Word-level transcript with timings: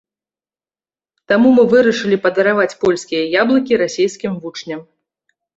Таму 1.31 1.51
мы 1.57 1.65
вырашылі 1.75 2.17
падараваць 2.25 2.75
польскія 2.87 3.23
яблыкі 3.43 3.81
расейскім 3.83 4.31
вучням. 4.43 4.79